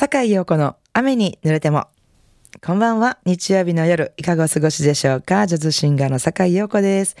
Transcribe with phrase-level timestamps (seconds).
[0.00, 1.88] 坂井陽子の雨に濡れても。
[2.64, 3.18] こんばんは。
[3.26, 5.46] 日曜日の夜、いかがお過ごしでしょうか？
[5.46, 7.18] ジャズシンガーの坂井陽子です、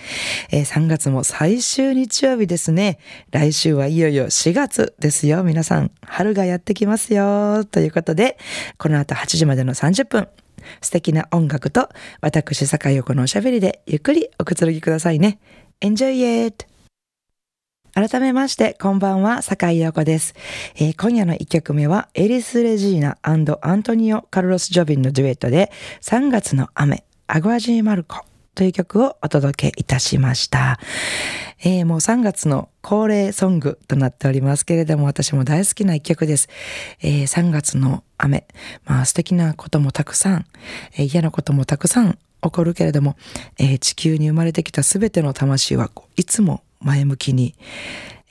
[0.50, 2.98] えー、3月も最終日曜日ですね。
[3.32, 5.44] 来週はいよいよ4月ですよ。
[5.44, 7.66] 皆さん、春がやってきますよ。
[7.66, 8.38] ということで、
[8.78, 10.28] この後8時までの30分、
[10.80, 11.90] 素敵な音楽と、
[12.22, 15.38] 私、坂井陽子のおしゃべりで、ゆっくりおくつろぎくださいね。
[15.82, 16.69] Enjoy it!
[17.92, 20.34] 改めまして、こんばんは、坂井陽子です、
[20.76, 23.44] えー、今夜の一曲目は、エリス・レジーナアン
[23.82, 28.24] トニオ・カルロス・ジョビンのデュエットで、3月の雨、アグアジー・マルコ
[28.54, 30.78] という曲をお届けいたしました。
[31.64, 36.48] えー、もう3月の恒例ソングとなっておりますけれども、私も大好きな一曲です。
[37.02, 38.46] えー、3月の雨、
[38.84, 40.46] まあ素敵なこともたくさん、
[40.94, 43.16] えー、嫌なこともたくさん起こるけれども、
[43.58, 47.54] えー、地球に生まれてきたすべての魂はいつも前向きに、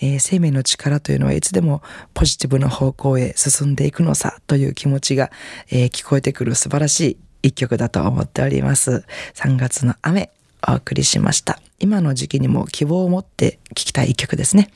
[0.01, 1.81] えー、生命の力というのはいつでも
[2.13, 5.31] ポジティブな方向へ進んでいくのさという気持ちが、
[5.69, 9.05] えー、聞こえてくる素晴らしい一曲だと思っております。
[9.35, 10.31] 3月の雨
[10.67, 11.59] お送りしました。
[11.79, 14.69] 今の時期にも希望を持って聴きたい一曲ですね。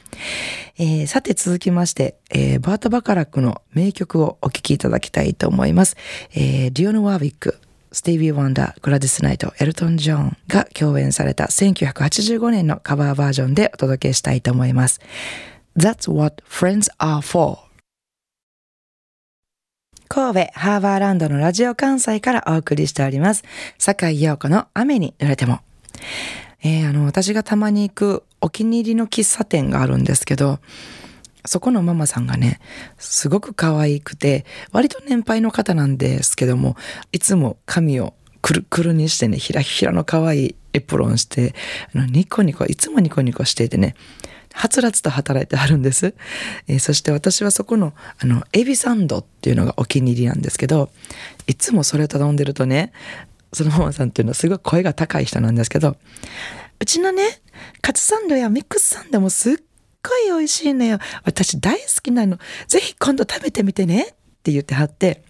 [0.77, 5.97] えー、さて続きまして、えー、バート・バカラックの名曲をお聴きいただきたいと思います。
[6.33, 7.59] えー、ディオノ・ワービック、
[7.93, 14.99] スティービー・ワンダー、グラディス・ナイト、エルトン・ジョーンが共演された1985年のカバーバージョンでお届けしたいと思います。
[15.77, 17.59] That's what friends are for.
[20.09, 23.43] 神戸ハーバーランドのラジオ関西からお送りしております。
[23.77, 25.59] 坂井陽子の雨に濡れても。
[26.63, 30.59] えー、あの、私がたまに行くお気に入りの喫茶店があるんですけど、
[31.45, 32.59] そこのママさんがね、
[32.97, 36.75] すごく可愛くて、割と年配の方なんですけども、
[37.11, 41.53] いつも髪をくるくるにしてね、ひらひらの可愛いエプロンして、
[41.93, 43.95] あのニコニコ、いつもニコニコしていてね、
[44.53, 46.13] はつらつと働いてあるんです。
[46.67, 50.91] えー、そして私はそこの、あの、エビサンドっていうのがお気に入りなんですけど、
[51.47, 52.93] いつもそれを頼んでるとね、
[53.51, 55.97] そのママさんっていうのはすごい声が高い人なんですけど、
[56.79, 57.23] うちのね、
[57.81, 59.55] カツサンドやミックスサンドもすっ
[60.03, 60.99] ごい美味しいのよ。
[61.23, 62.37] 私大好きなの。
[62.67, 65.23] ぜひ今度食べてみてねって言ってはって、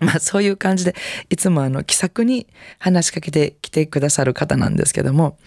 [0.00, 0.94] まあそういう感じで、
[1.30, 2.46] いつもあの気さくに
[2.78, 5.38] 話しかけてきてくださる方なんですけども、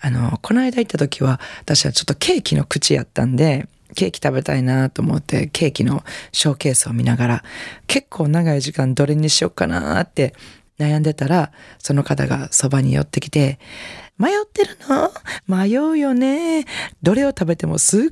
[0.00, 6.02] あの、この間行った時は、私はちょっとケーキの口やったんで、ケーキ食べたいなと思ってケーキの
[6.32, 7.44] ショーケースを見ながら
[7.86, 10.34] 結構長い時間どれにしようかなって
[10.78, 13.58] 悩んでたらその方がそばに寄ってきて
[14.18, 15.10] 迷ってるの？
[15.46, 16.64] 迷うよね。
[17.02, 18.02] どれを食べてもすっ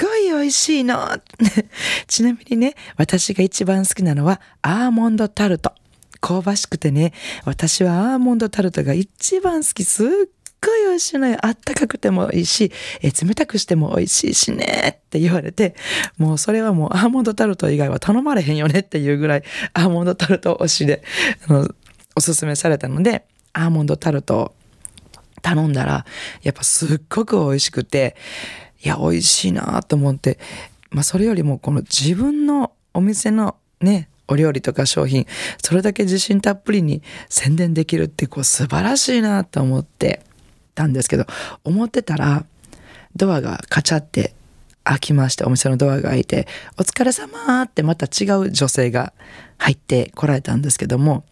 [0.00, 1.08] ごい美味しいの。
[2.06, 5.72] ちなみにね、私が一番好きなのはアーモンドタルト。
[6.20, 7.12] 香ばしくてね、
[7.44, 9.84] 私はアーモンドタルトが一番好き。
[9.84, 10.08] すっ
[10.60, 11.38] ごい美味しいのよ。
[11.42, 12.72] あったかくてもいいし、
[13.02, 15.74] え冷たくしても美味しいしねって言われて、
[16.18, 19.42] もうそれはもうアーモンドタルト以外は頼まれへんよねっていうぐらい
[19.74, 21.02] アーモンドタルト推しで、
[21.48, 21.68] あの、
[22.14, 24.54] おすすめされたので、アーモンドタルト
[25.42, 26.04] 頼んだら、
[26.42, 28.16] やっぱすっごく美味しくて、
[28.82, 30.38] いや、美味しいなと思って、
[30.90, 35.26] まあそれよりもこの自分のお店のね、お料理とか商品、
[35.62, 40.24] それだけ自信たっぷりに宣伝できるってこう素晴らしいなと思って
[40.76, 41.26] たんですけど、
[41.64, 42.44] 思ってたら、
[43.16, 44.34] ドアがカチャって
[44.84, 46.46] 開きまして、お店のドアが開いて、
[46.78, 49.12] お疲れ様ってまた違う女性が
[49.58, 51.24] 入ってこられたんですけども、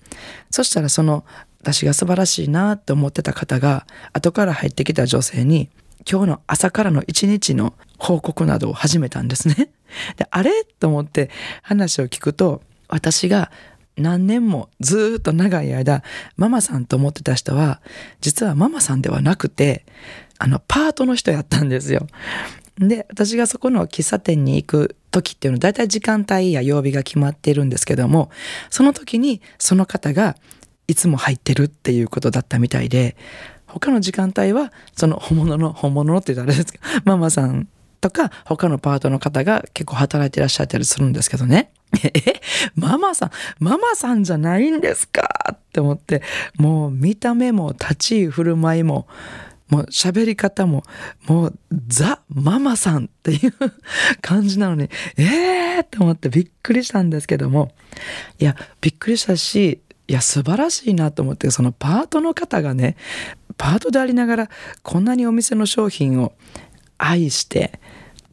[0.50, 1.24] そしたらその
[1.60, 5.68] 私が素晴らしいなって思ってた方が後から入ってきた女性に
[6.10, 9.70] 今日の朝からの一日の報告などを始めたんですね。
[10.16, 10.64] であれ？
[10.80, 11.30] と思って
[11.62, 13.50] 話を聞くと私が
[13.96, 16.02] 何年もずっと長い間
[16.36, 17.80] ママさんと思ってた人は
[18.20, 19.84] 実はママさんではなくて
[20.38, 22.06] あのパートの人やったんですよ。
[22.76, 28.30] で私がそこの喫茶店に行く時っていうのは大体時間帯や曜日が決まっているんですけども
[28.68, 30.34] その時にその方が
[30.86, 33.16] いつも入ってるっていうことだったみたいで、
[33.66, 37.68] 他の時間帯は、その本物の、本物のって言ったらあれですけど、ママさん
[38.00, 41.70] とか他のパートの方が結構働いてらっしゃったりするんですけどね。
[42.02, 42.12] え、
[42.84, 46.22] ママさん、ママさんじゃないんですかって思って、
[46.56, 49.06] もう見た目も立ち居振る舞いも、
[49.70, 50.82] もう喋り方も、
[51.26, 53.52] もうザ・ママさんっていう
[54.20, 57.72] 感じなのに、えーって思ってびっくりしたんですけども、
[58.38, 62.96] いや、びっくりしたし、いや素晴らしいなと思ってそのパートの方がね
[63.56, 64.50] パートでありながら
[64.82, 66.34] こんなにお店の商品を
[66.98, 67.80] 愛して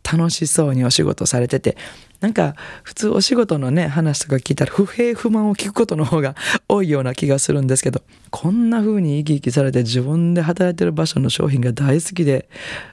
[0.03, 1.77] 楽しそうにお仕事されてて
[2.21, 6.35] なんか普通お仕事のね話とか聞いたら不平不満を聞くことの方が
[6.69, 12.47] 多いような気がするんですけどこんな風に生き生きされて自分で働いてる場所の商品が大好きで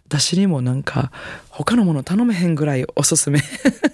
[0.07, 1.13] 私にもなんか
[1.51, 3.41] 他のもの頼めへんぐらいおすすめ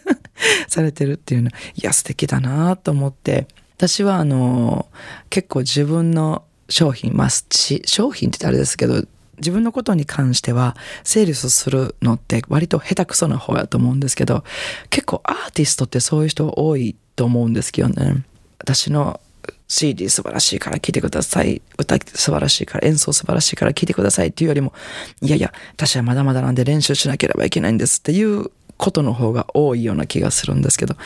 [0.69, 1.53] されてるっていうのい
[1.83, 3.47] や素敵だなと思って。
[3.77, 4.87] 私はあの
[5.31, 9.05] 結構自分の商品まあ商品って言ったらあれですけど
[9.39, 14.45] 自分のことに関してはセールスするのって割と下手くそな方やと思うんですけど
[14.91, 18.25] 結構アーティストってそういう人多いと思うんですけどね。
[18.59, 19.21] 私の
[19.69, 21.63] CD 素晴らしいから聴いてください。
[21.79, 24.73] 歌素晴らしいから演奏素晴らしいから聴いてくださいっていうよりも
[25.21, 30.97] いやいや私はまだまだなんで練習しなければいけないんですっていうことの方が多いような気がするんですけど、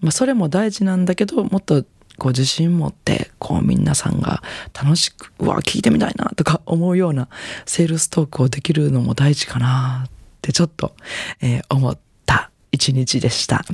[0.00, 1.84] まあ、それも大事なんだけどもっと
[2.20, 4.42] こう自信持ってこう皆さんが
[4.74, 7.28] 楽しくうわ聞いてみたいなとか思うような
[7.64, 10.10] セールストークをできるのも大事かなっ
[10.42, 10.94] てちょっと、
[11.40, 13.64] えー、思った一日でした。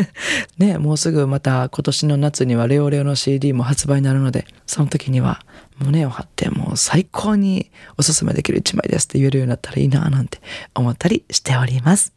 [0.56, 5.44] ね、もうすぐまた今年の夏にはレオレオの CD も発売になるので、その時には
[5.78, 10.40] 胸を張ってもう最高におすすめできる一枚ですって言えるようになったらいいななんて
[10.74, 12.14] 思ったりしております。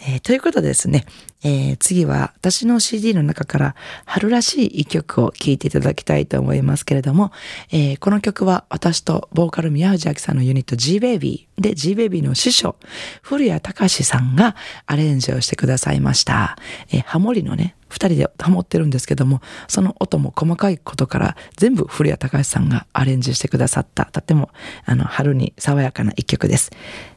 [0.00, 1.04] えー、ということでですね、
[1.44, 3.74] えー、次は私の CD の中から
[4.04, 7.30] 春らしい一曲を聴いていただきたいと思いますけれども、
[7.70, 12.76] えー、この曲は私とボーカル宮藤明さんのユニット G-Baby で G-Baby の師匠
[13.22, 14.56] 古谷隆さんが
[14.86, 16.56] アレンジをしてくださいました。
[16.90, 24.50] えー、ハモリのね、二人でハモってるんですけども、その音も細かいことから全部古谷隆さんがアレンジしてくださった、とても
[24.84, 26.70] あの春に爽やかな一曲です。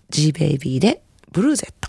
[0.10, 1.02] G-Baby で
[1.32, 1.89] ブルーゼット。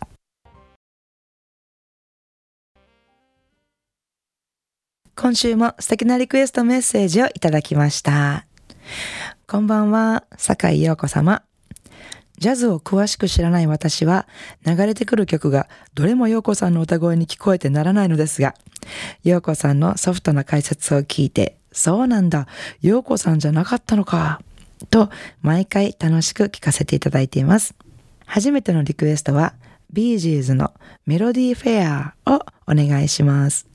[5.21, 8.47] 今週も素敵なリクエストメッセージをいただきました。
[9.47, 11.43] こんばんは、坂井陽子様。
[12.39, 14.27] ジャズを詳しく知らない私は、
[14.65, 18.55] 流れてくる曲がどれも陽子さんの歌声に聞こえてならないのですが、
[19.23, 22.47] 陽子さんのソフトな解説を聞いて、そうなんだ、
[22.81, 24.41] 陽子さんじゃなかったのか、
[24.89, 25.11] と
[25.43, 27.75] 毎回楽しく聞かせていただいています。
[28.25, 29.53] 初めてのリクエストは、
[29.93, 30.73] ビージーズの
[31.05, 32.37] メロディーフェアを
[32.67, 33.70] お願いします。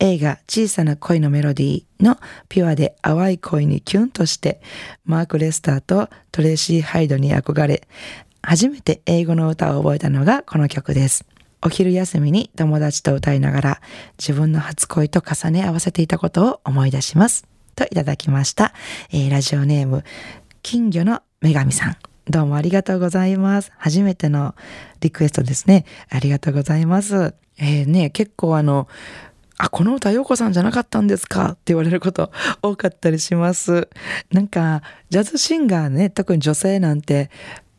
[0.00, 2.18] 映画小さな恋のメロディーの
[2.48, 4.60] ピュアで淡い恋にキュンとして
[5.04, 7.86] マーク・レスターとトレーシー・ハイドに憧れ
[8.42, 11.26] 初めて英語の歌を覚えたのがこの曲です。
[11.62, 13.80] お昼休みに友達と歌いながら
[14.18, 17.46] 自分の初恋と重ね合わせていたことを思い出します。
[17.76, 18.72] といただきました。
[19.12, 20.02] えー、ラジオネーム
[20.62, 21.96] 金魚の女神さん。
[22.30, 23.72] どうもありがとうございます。
[23.76, 24.54] 初めての
[25.00, 25.84] リクエストですね。
[26.08, 27.34] ありがとうございます。
[27.58, 28.88] えー、ね、結構あの、
[29.62, 31.50] あ、この歌、陽子さんじゃなかったんですか？
[31.50, 33.90] って言われること多かったりします。
[34.32, 37.30] なんか、ジャズシンガーね、特に女性なんて、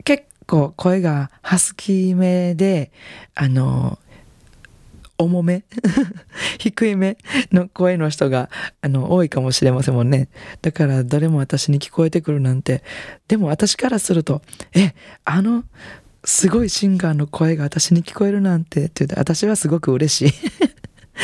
[0.04, 2.92] 結構声がハスキーめで、
[3.34, 3.98] あの、
[5.18, 5.64] 重め
[6.58, 7.16] 低いめ
[7.50, 8.48] の声の人が
[8.80, 10.28] あの多いかもしれませんもんね。
[10.62, 12.82] だからどれも私に聞こえてくるなんて。
[13.28, 14.42] でも私からすると、
[14.74, 14.94] え、
[15.24, 15.64] あの
[16.24, 20.71] すごいシンガーの声が私に聞こえるなんてって言うと私はすごく嬉しい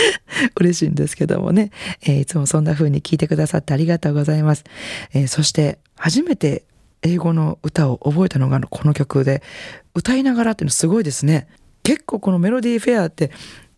[0.56, 1.70] 嬉しいんですけどもね、
[2.02, 4.64] えー、いつもそんな風に聞いてくださってありがとうございます。
[5.12, 6.64] えー、そして初めて
[7.02, 9.42] 英語の歌を覚えたのがこの曲で
[9.94, 11.48] 歌いながらっていうのすごいですね。
[11.82, 13.30] 結構このメロディーフェアって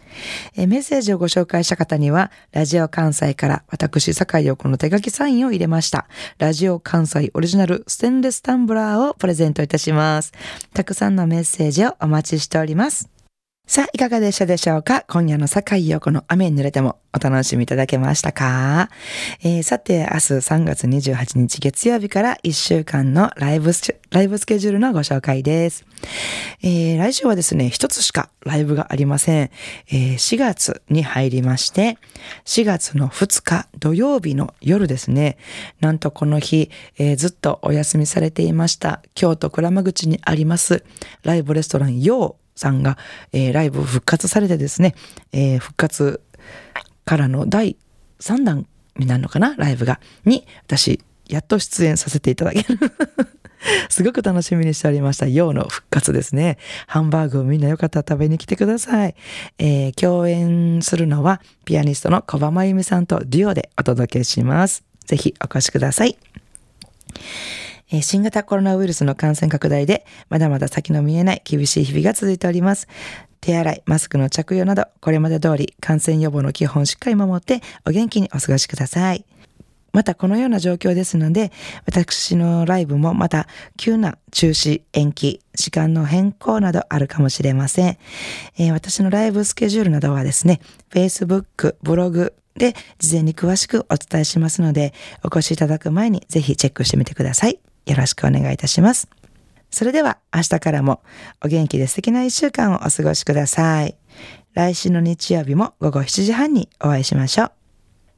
[0.57, 6.07] えメッセージをご紹介した方には、ラジオ関西から私坂井陽子の手書きサインを入れました。
[6.39, 10.33] ラジオ関西オリジナルステンレスタンブラーをプレゼントいたします。
[10.75, 13.18] たくさんのメッセージをお待ちしております。
[13.71, 15.05] さあ、いかがでしたでしょうか？
[15.09, 18.89] 今夜の坂井陽子の雨に濡れてもお楽しみいただけましたか、
[19.43, 25.85] えー、さて、明日3月28日月曜日から1週間のライブス、ライブスケジュールのご紹介です。
[26.63, 29.51] えー、来週はですね、一つしかライブがありません。
[29.91, 31.99] えー、4月に入りまして、
[32.47, 35.37] 4月の2日土曜日の夜ですね、
[35.81, 40.87] なんとこの日、えー、ずっとお休みされていました、京都倉間口にあります、
[41.23, 42.99] ライブレストラン陽さんが、
[43.33, 44.95] えー、ライブ復活されてですね、
[45.33, 46.21] えー、復活
[47.05, 47.77] からの第
[48.21, 50.01] 3弾になるのかなライブが。
[50.25, 52.79] に、私、やっと出演させていただける
[53.91, 55.27] すごく楽しみにしておりました。
[55.27, 56.59] 陽の復活ですね。
[56.87, 59.15] ハンバーグをみんなよかったら食べに来てください。
[59.59, 64.85] えー、共演するのはピアニストの小葉真由美さんとデュオでお届けします。
[65.05, 66.17] ぜひお越しください。
[67.91, 72.89] え新型コロナウイルスの感染拡大で、まだまだ先の見えない厳しい日々が続いております。
[73.41, 79.25] 手洗い、マスクの着用など、これまで通り感染予防の基本をしっかり守って、お元気にお過ごしください。
[79.93, 81.51] またこのような状況ですので、
[81.87, 87.99] 私のライブもまた急な中止、延期、時間の変更などあるかもしれません。
[88.59, 94.93] えー、私のライブスケジュールなどはですね、Facebook、ブログで事前に詳しくお伝えしますので、
[95.25, 97.59] お越しいただく前にぜひチェックしてみてください。
[97.89, 99.09] よろしくお願いいたします。
[99.71, 101.03] それでは明日からも
[101.45, 103.97] お元気で素敵な一週間をお過ごしください。
[104.55, 107.53] 来週の日曜日も午後7時半にお会いしましょう。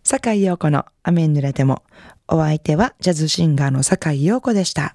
[0.05, 1.83] 坂井陽子の雨に濡れても
[2.27, 4.95] お相手はジャズシンガーの坂井陽子でした。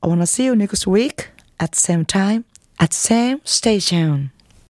[0.00, 2.44] I wanna see you next week at the same time
[2.78, 4.37] at the same station.